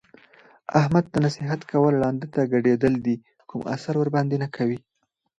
احمد 0.79 1.05
ته 1.11 1.17
نصیحت 1.25 1.61
کول 1.71 1.93
ړانده 2.01 2.27
ته 2.33 2.41
ګډېدل 2.53 2.93
دي 3.05 3.15
کوم 3.49 3.61
اثر 3.75 3.93
ورباندې 3.97 4.37
نه 4.43 4.47
کوي. 4.55 4.77